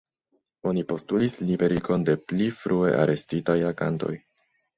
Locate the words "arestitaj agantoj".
3.03-4.13